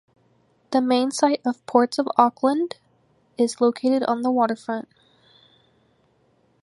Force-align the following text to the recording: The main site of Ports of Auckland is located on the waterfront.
The 0.71 0.81
main 0.81 1.11
site 1.11 1.41
of 1.45 1.63
Ports 1.67 1.99
of 1.99 2.07
Auckland 2.17 2.77
is 3.37 3.61
located 3.61 4.01
on 4.01 4.23
the 4.23 4.31
waterfront. 4.31 4.89